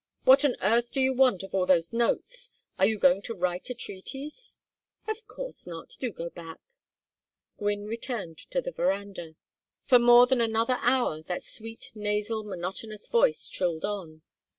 What 0.23 0.43
on 0.43 0.55
earth 0.63 0.89
do 0.91 0.99
you 0.99 1.13
want 1.13 1.43
of 1.43 1.53
all 1.53 1.67
those 1.67 1.93
notes? 1.93 2.49
Are 2.79 2.87
you 2.87 2.97
going 2.97 3.21
to 3.21 3.35
write 3.35 3.69
a 3.69 3.75
treatise?" 3.75 4.55
"Of 5.07 5.27
course 5.27 5.67
not. 5.67 5.95
Do 5.99 6.11
go 6.11 6.31
back." 6.31 6.59
Gwynne 7.59 7.85
returned 7.85 8.39
to 8.49 8.61
the 8.63 8.71
veranda. 8.71 9.35
For 9.85 9.99
more 9.99 10.25
than 10.25 10.41
another 10.41 10.77
hour 10.81 11.21
that 11.21 11.43
sweet 11.43 11.91
nasal 11.93 12.43
monotonous 12.43 13.07
voice 13.09 13.47
trilled 13.47 13.85
on. 13.85 14.23